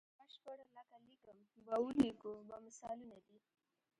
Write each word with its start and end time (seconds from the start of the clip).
نا 0.17 0.23
بشپړ 0.27 0.57
لکه 0.75 0.97
لیکم 1.09 1.37
به 1.65 1.73
او 1.79 1.85
لیکو 1.99 2.31
به 2.47 2.55
مثالونه 2.65 3.17
دي. 3.25 3.37